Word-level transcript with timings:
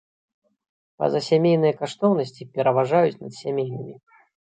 Пазасямейныя 1.01 1.73
каштоўнасці 1.81 2.47
пераважаюць 2.55 3.19
над 3.21 3.37
сямейнымі. 3.41 3.95